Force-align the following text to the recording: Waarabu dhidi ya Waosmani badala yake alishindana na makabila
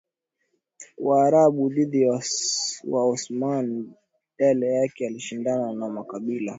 Waarabu 0.97 1.69
dhidi 1.69 2.01
ya 2.01 2.23
Waosmani 2.83 3.91
badala 4.39 4.65
yake 4.67 5.07
alishindana 5.07 5.73
na 5.73 5.89
makabila 5.89 6.49